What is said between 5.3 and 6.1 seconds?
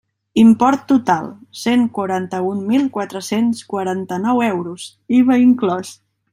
inclòs.